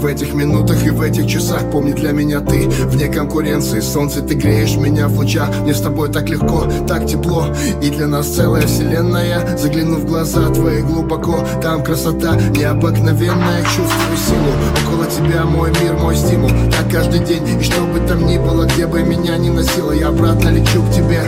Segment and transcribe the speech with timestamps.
[0.00, 1.70] в этих минутах и в этих часах.
[1.70, 3.80] Помни, для меня ты вне конкуренции.
[3.80, 5.50] Солнце, ты греешь меня в лучах.
[5.60, 7.46] Мне с тобой так легко, так тепло.
[7.82, 9.58] И для нас целая вселенная.
[9.58, 11.44] Загляну в глаза твои глубоко.
[11.62, 13.62] Там красота необыкновенная.
[13.64, 14.52] Чувствую силу.
[14.86, 16.50] Около тебя мой мир, мой стимул.
[16.70, 20.08] Так каждый день, и что бы там ни было Где бы меня ни носило Я
[20.08, 21.20] обратно лечу к тебе.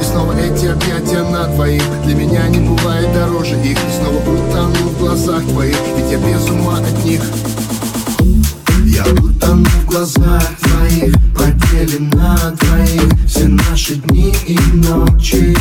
[0.00, 1.84] И снова эти объятия на двоих.
[2.04, 3.78] Для меня не бывает дороже их.
[3.78, 5.76] И снова утону в глазах твоих.
[5.96, 7.22] Ведь я без ума от них
[9.38, 15.56] утону в глазах твоих Поделим на двоих Все наши дни и ночи.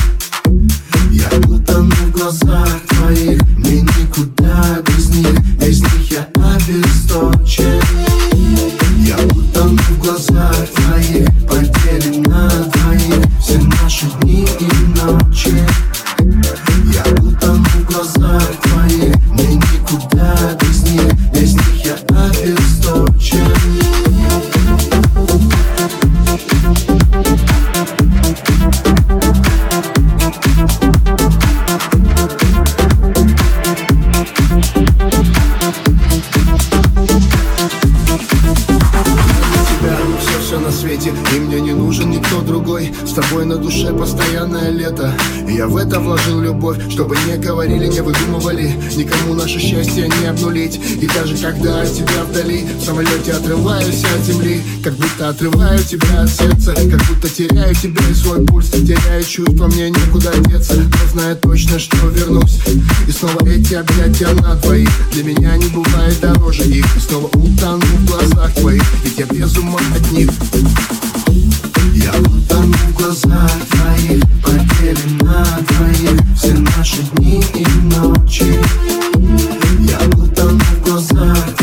[1.11, 7.81] Я утону в глазах твоих Мне никуда без них Без них я обесточен.
[8.99, 12.06] Я утону в глазах твоих Поделим
[47.37, 48.73] говорили, не выдумывали.
[48.95, 50.79] Никому наше счастье не обнулить.
[51.01, 54.61] И даже когда от тебя вдали В самолете отрываюсь от земли.
[54.83, 59.67] Как будто отрываю тебя от сердца Как будто теряю тебя и свой пульс Теряю чувства,
[59.67, 60.75] мне некуда деться.
[60.75, 62.59] Но знаю точно, что вернусь.
[63.07, 64.89] И снова эти объятия на двоих.
[65.13, 66.85] Для меня не бывает дороже их.
[66.95, 68.83] И снова утону в глазах твоих.
[69.03, 70.29] Ведь я без ума от них
[72.07, 78.45] Я утону в глазах твоих Поделим на двоих Все наши дни и ночи.
[79.79, 81.56] Я утону в глазах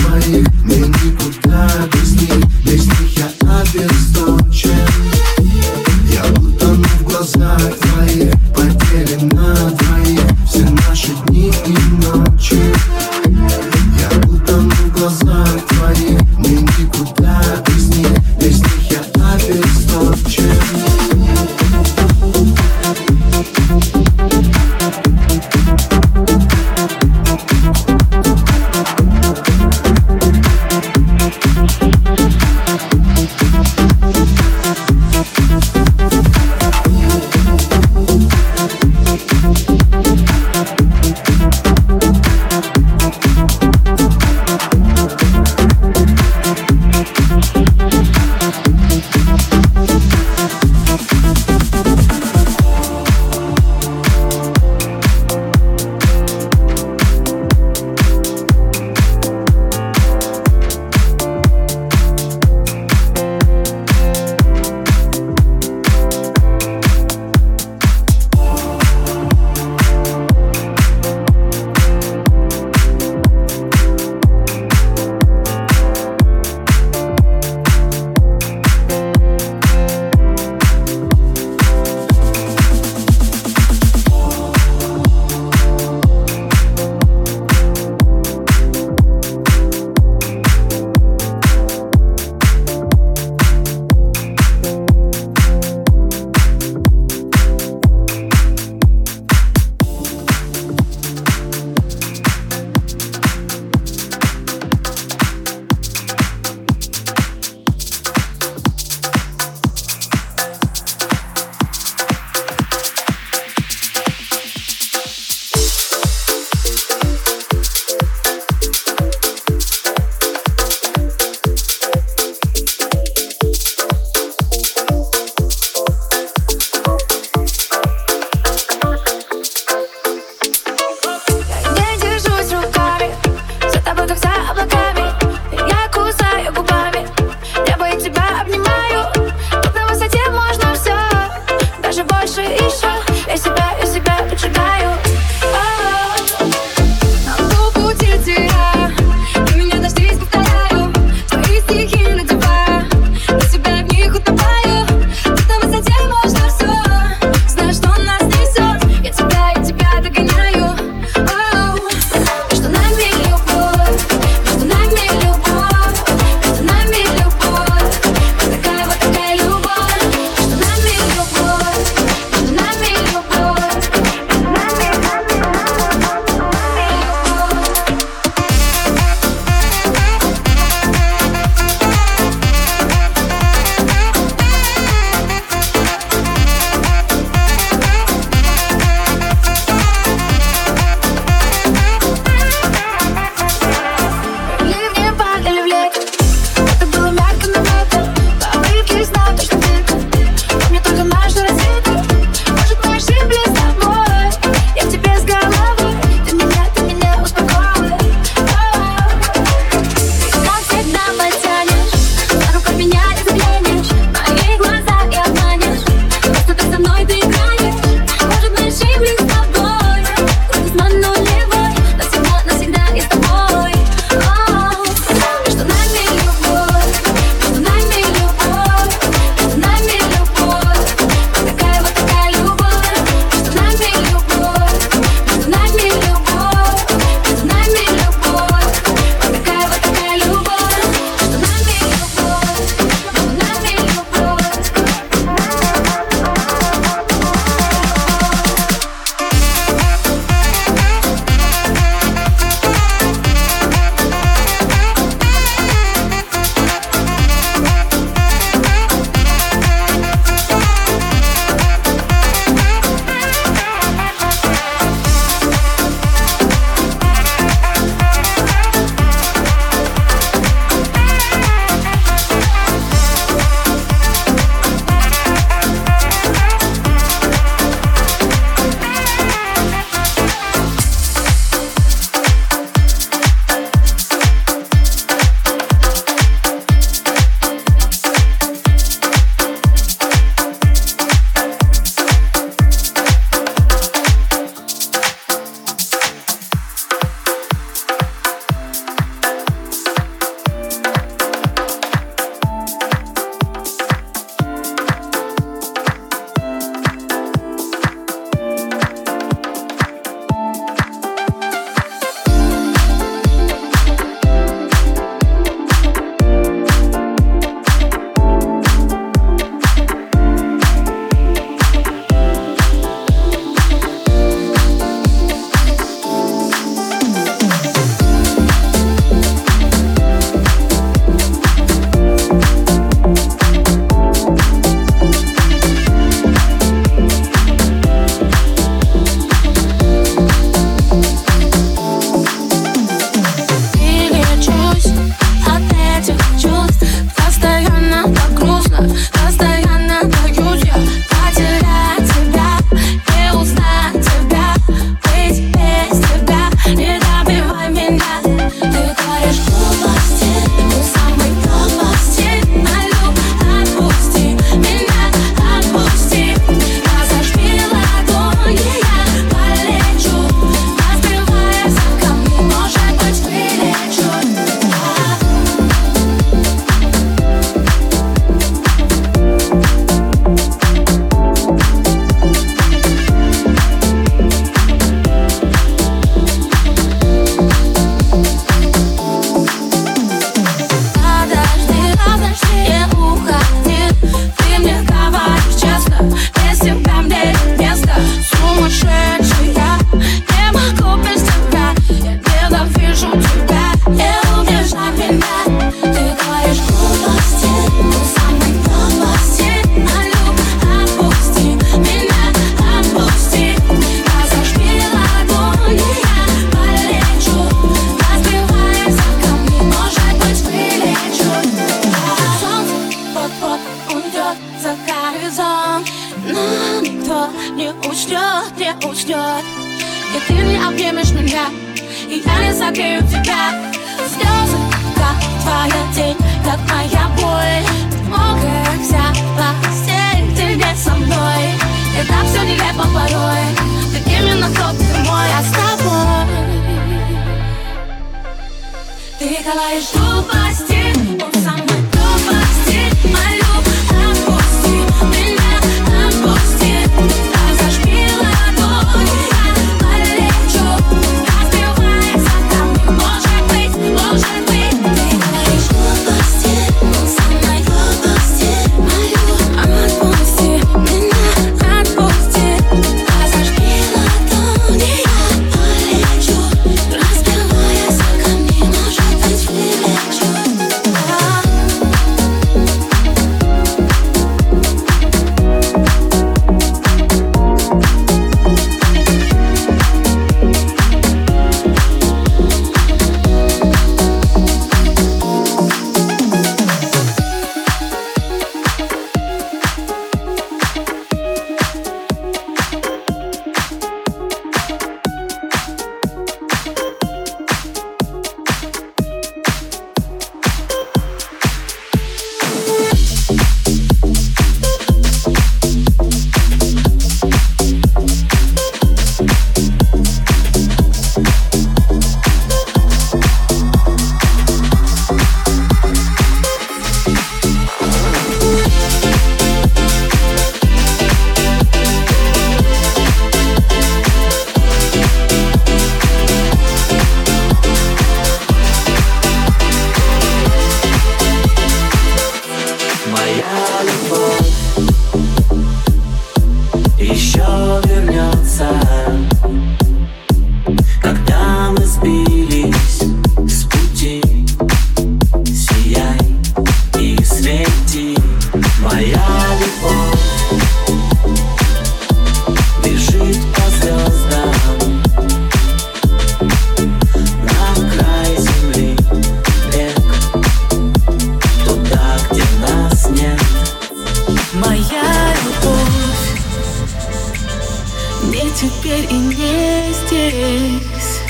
[578.24, 581.20] Мне теперь и не здесь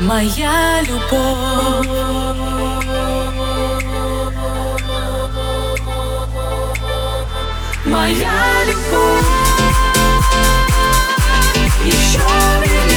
[0.00, 1.88] Моя любовь?
[7.84, 9.26] Моя любовь.
[11.84, 12.18] Еще
[12.62, 12.93] меня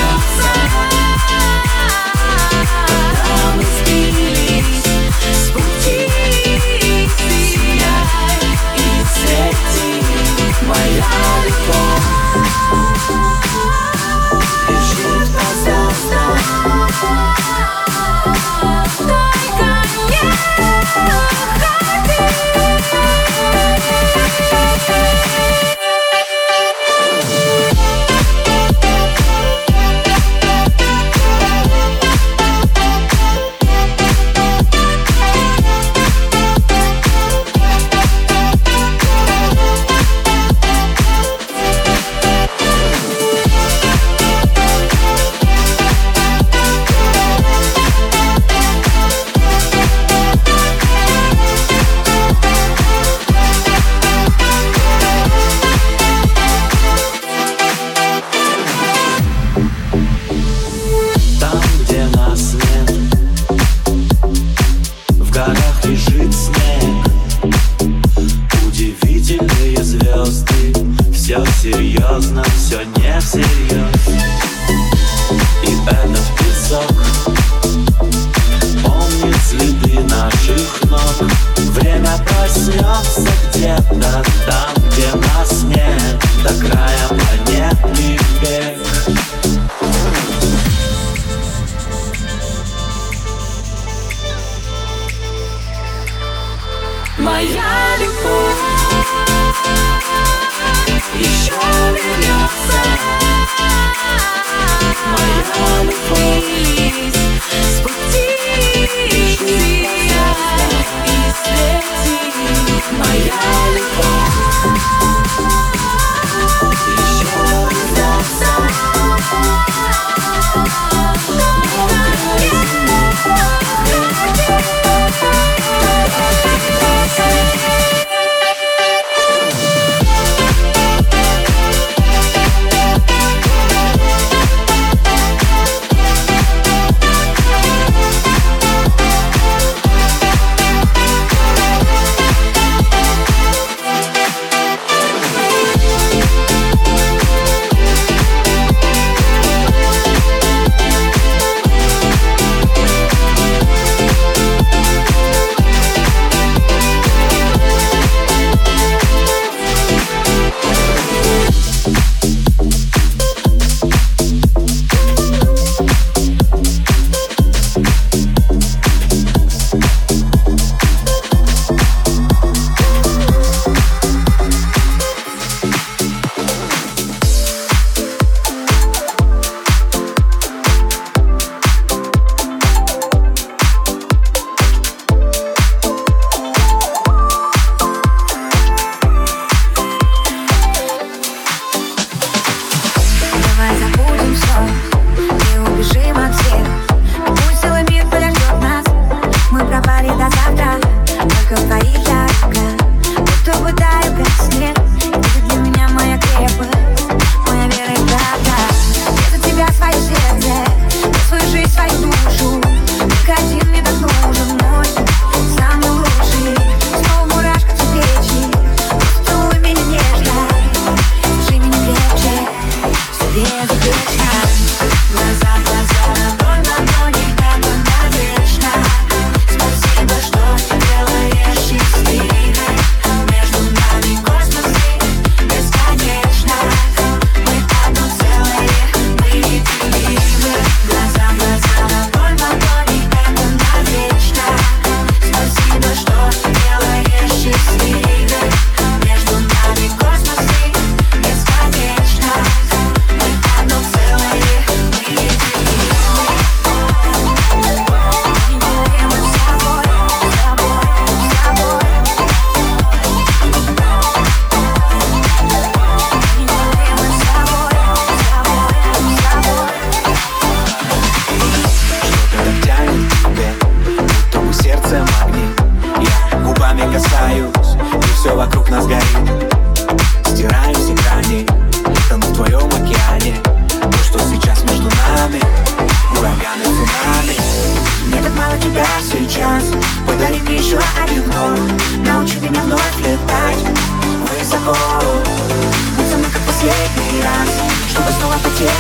[298.39, 298.71] по телу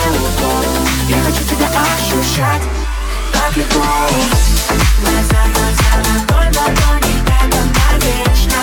[1.07, 2.61] Я хочу тебя ощущать
[3.31, 3.79] Так легко
[5.01, 8.61] Глаза, глаза, ладонь, ладони Это навечно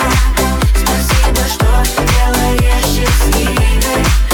[0.75, 1.67] Спасибо, что
[2.05, 4.24] делаешь счастливой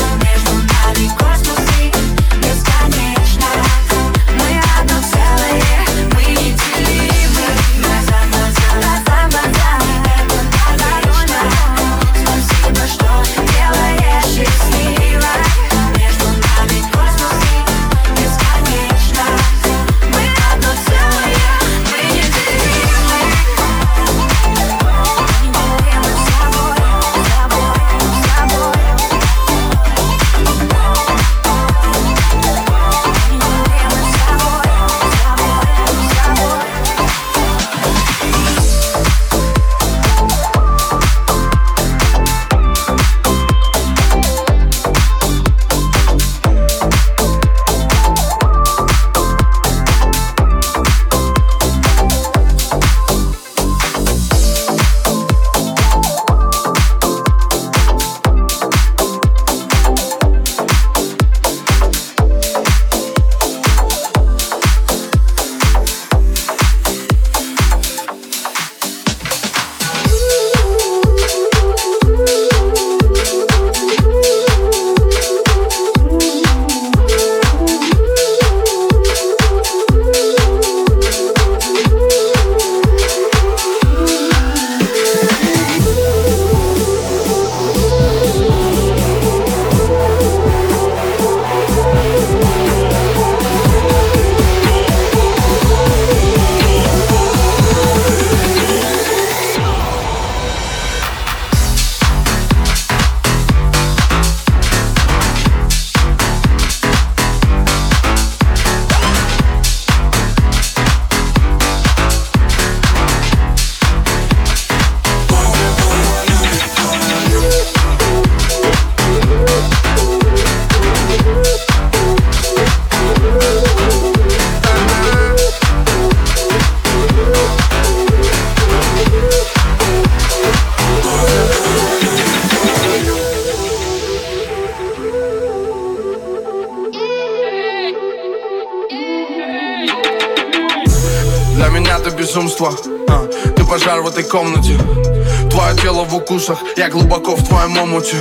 [146.32, 148.18] тело в укусах Я глубоко в твоем омуте.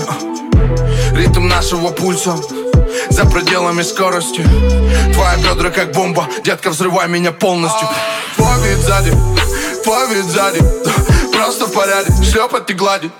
[1.12, 2.37] Ритм нашего пульса
[3.11, 4.44] За пределами скорости.
[5.12, 6.27] Твои бедра как бомба.
[6.44, 7.88] Детка, взрывай меня полностью.
[8.37, 9.12] Твой вид сзади
[9.85, 10.61] Твой вид сзади.
[11.33, 12.12] Просто в порядке.
[12.25, 13.12] Шлепать и гладить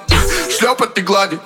[0.59, 1.41] Шлепать и гладить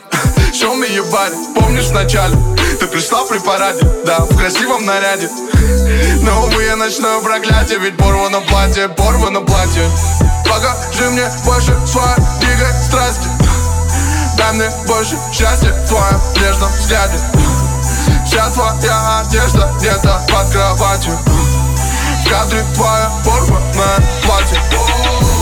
[0.63, 2.37] me your body Помнишь вначале
[2.79, 5.29] Ты пришла при параде Да, в красивом наряде.
[6.23, 9.89] Но, увы, я ночное проклятие Ведь порвано платье, порвано платье.
[10.49, 13.34] Покажи мне больше своей дикой страсти
[14.37, 17.19] Дай мне больше счастья в твоем нежном взгляде.
[18.27, 21.19] Вся твоя одежда где-то под кроватью.
[22.25, 25.34] В кадре твое порванное платье Платье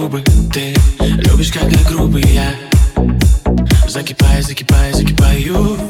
[0.00, 0.22] губы
[0.52, 2.54] Ты любишь, когда грубый я.
[3.86, 5.89] Закипаю, закипаю, закипаю.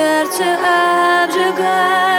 [0.00, 0.44] Сердце
[1.24, 2.09] обжигается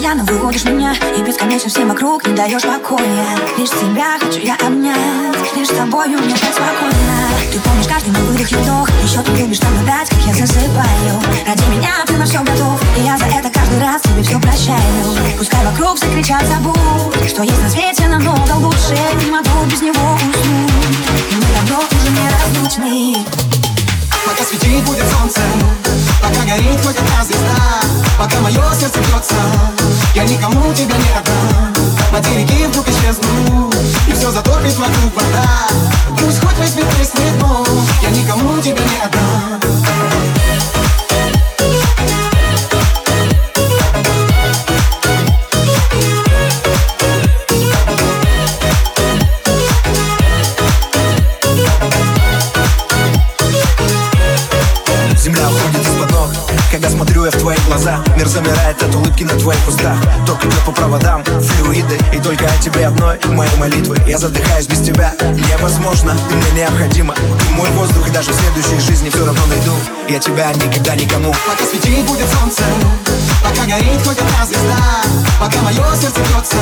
[0.00, 3.26] постоянно выводишь меня И бесконечно всем вокруг не даешь покоя.
[3.58, 7.28] Лишь тебя хочу я обнять Лишь с тобою мне так спокойно.
[7.52, 11.20] Ты помнишь каждый мой выдох и вдох Еще ты любишь наблюдать, как я засыпаю.
[11.46, 15.36] Ради меня ты на все готов И я за это каждый раз тебе все прощаю.
[15.36, 20.14] Пускай вокруг все кричат забудь Что есть на свете намного лучше Не могу без него
[20.14, 21.30] уснуть.
[21.30, 23.59] И мы давно уже не разлучны
[24.26, 25.40] Пока светит будет солнце.
[26.22, 27.80] Пока горит хоть одна звезда.
[28.18, 29.34] Пока мое сердце бьется
[30.14, 31.74] Я никому тебя не отдам.
[32.12, 33.74] Материки вдруг исчезнут
[34.06, 35.68] И все затопит вокруг вода.
[36.18, 37.34] Пусть хоть весь мир треснет,
[38.02, 39.99] Я никому тебя не отдам
[58.20, 59.96] Мир замирает от улыбки на твоих устах.
[60.26, 63.96] Ток идет по проводам, флюиды И только о тебе одной, мои молитвы.
[64.06, 68.78] Я задыхаюсь без тебя, невозможно Ты мне необходима, ты мой воздух И даже в следующей
[68.78, 69.72] жизни все равно найду.
[70.06, 71.34] Я тебя никогда никому.
[71.48, 72.62] Пока светит будет солнце.
[73.42, 74.76] Пока горит хоть одна звезда.
[75.40, 76.56] Пока мое сердце бьется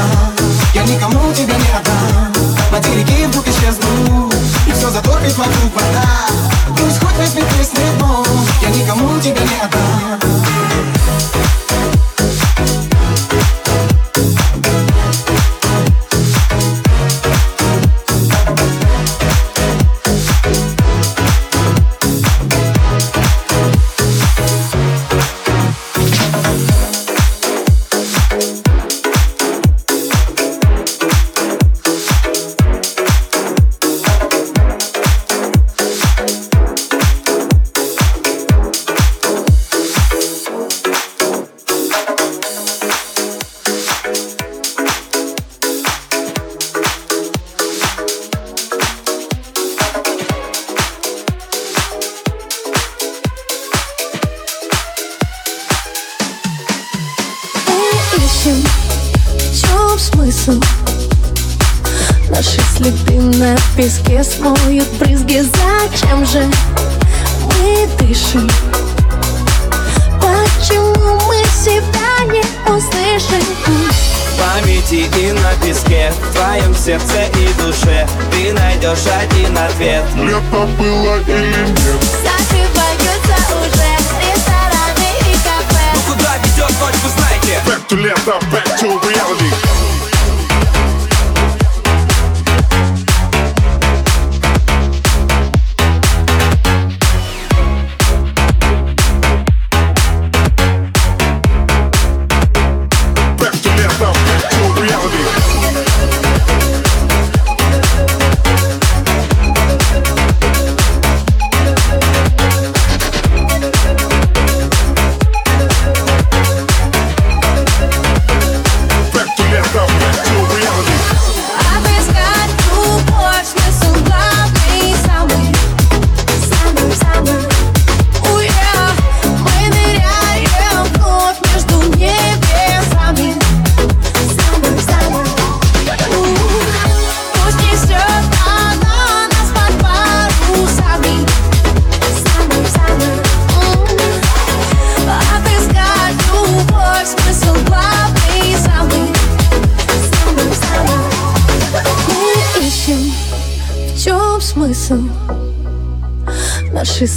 [0.75, 2.35] Я никому тебя не отдам.
[2.71, 4.33] Материки вдруг исчезнут
[4.65, 6.07] И все затопит вокруг вода.
[6.69, 7.47] Пусть хоть весь мир
[8.63, 10.98] Я никому тебя не отдам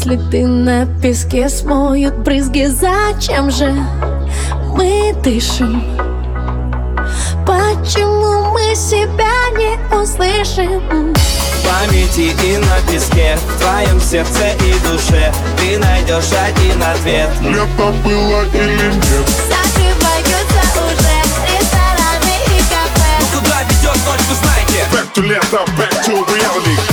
[0.01, 3.71] Наши следы на песке смоют брызги Зачем же
[4.75, 5.83] мы дышим?
[7.45, 11.13] Почему мы себя не услышим?
[11.13, 17.91] В памяти и на песке В твоем сердце и душе Ты найдешь один ответ Лето
[18.03, 19.27] было или нет?
[19.49, 21.15] Закрываются уже
[21.47, 26.90] рестораны и кафе Куда ведет ночь, вы знаете Back to лето, back to reality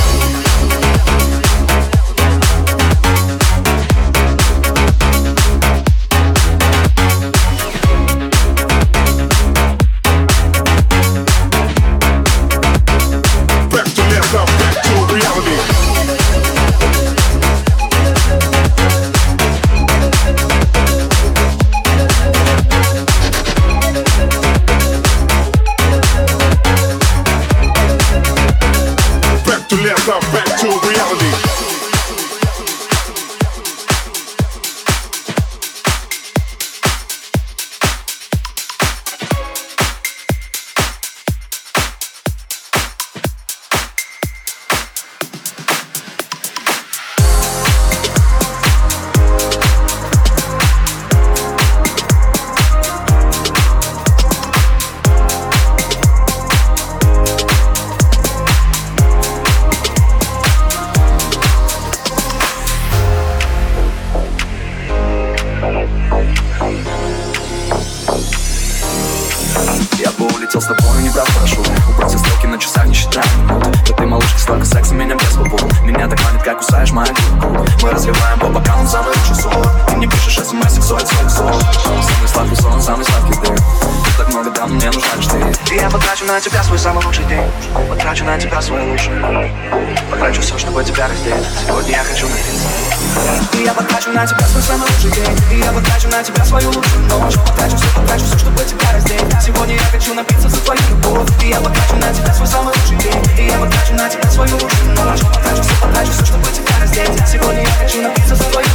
[94.18, 95.38] на тебя свой самый лучший день.
[95.52, 97.36] И я потрачу на тебя свою лучшую ночь.
[97.46, 99.22] Потрачу все, потрачу все, чтобы тебя раздеть.
[99.40, 101.28] Сегодня я хочу напиться за твою любовь.
[101.44, 103.22] И я потрачу на тебя свой самый лучший день.
[103.38, 105.20] И я потрачу на тебя свою лучшую ночь.
[105.20, 107.28] Потрачу все, потрачу все, чтобы тебя раздеть.
[107.30, 108.67] Сегодня я хочу напиться за твою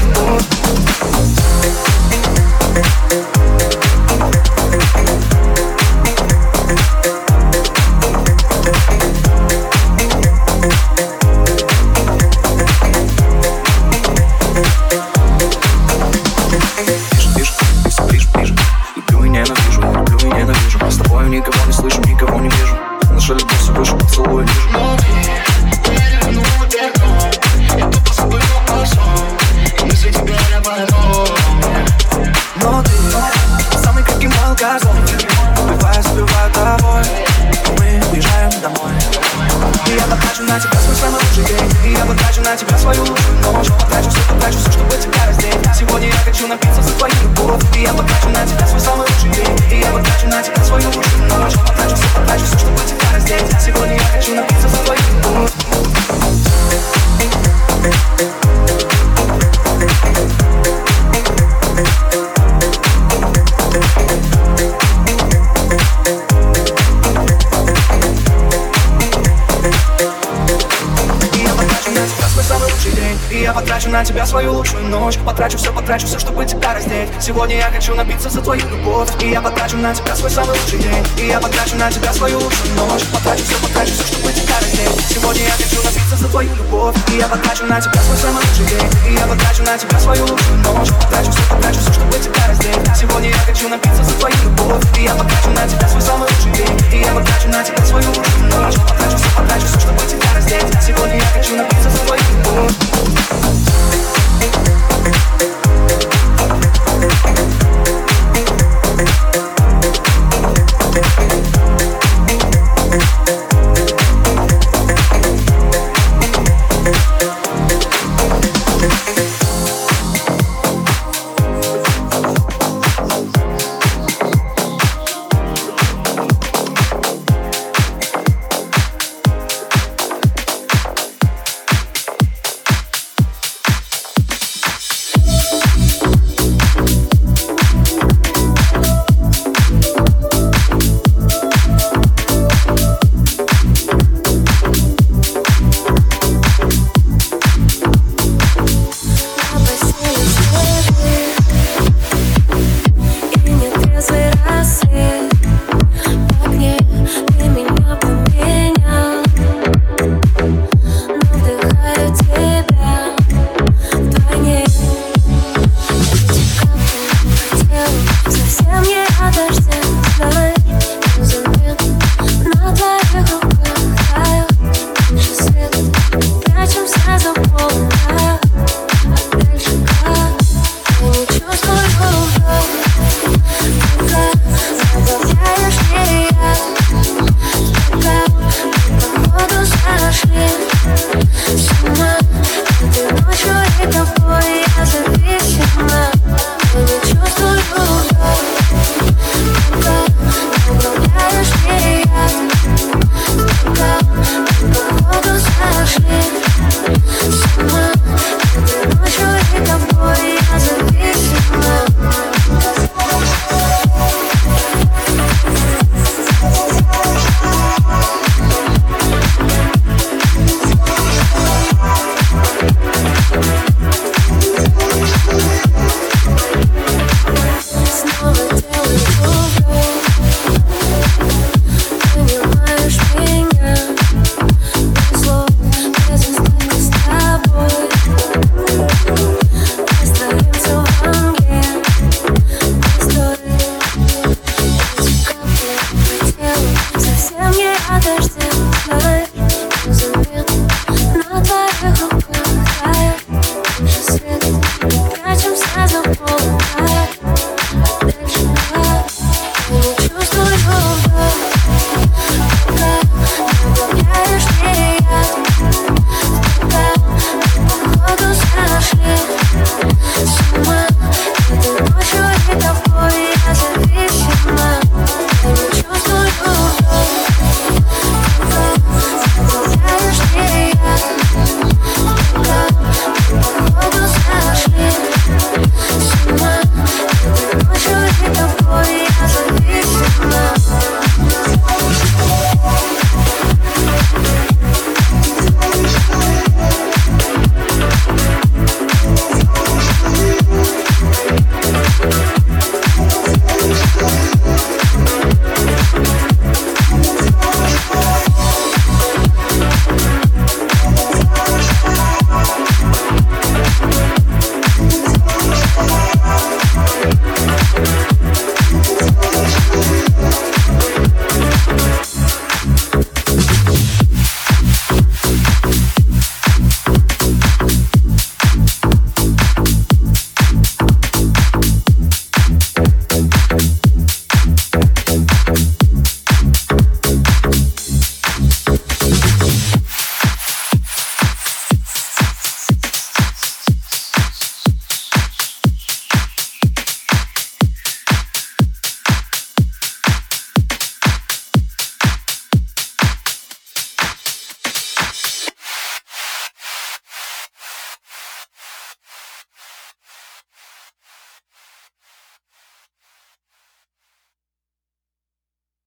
[75.25, 77.09] Потрачу все, потрачу все, чтобы тебя раздеть.
[77.21, 79.09] Сегодня я хочу напиться за твою любовь.
[79.21, 81.05] И я потрачу на тебя свой самый лучший день.
[81.17, 83.03] И я потрачу на тебя свою лучшую ночь.
[83.13, 85.05] Потрачу все, потрачу все, чтобы тебя раздеть.
[85.09, 86.95] Сегодня я хочу напиться за твою любовь.
[87.13, 88.89] И я потрачу на тебя свой самый лучший день.
[89.07, 90.89] И я потрачу на тебя свою лучшую ночь.
[90.91, 92.97] Потрачу все, потрачу все, чтобы тебя раздеть.
[92.99, 94.83] Сегодня я хочу напиться за твою любовь.
[94.99, 96.77] И я потрачу на тебя свой самый лучший день.
[96.91, 98.75] И я потрачу на тебя свою лучшую ночь.
[98.75, 100.83] Потрачу все, потрачу все, чтобы тебя раздеть.
[100.85, 102.73] Сегодня я хочу напиться за твою любовь